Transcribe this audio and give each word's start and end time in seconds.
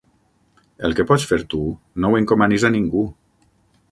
El 0.87 0.95
que 0.99 1.05
pots 1.11 1.25
fer 1.33 1.39
tu, 1.51 1.59
no 2.05 2.11
ho 2.15 2.19
encomanis 2.21 2.67
a 2.71 2.75
ningú! 2.79 3.07